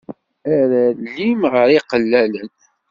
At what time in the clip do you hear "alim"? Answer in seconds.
0.87-1.41